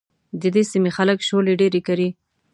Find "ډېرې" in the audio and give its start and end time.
1.61-1.81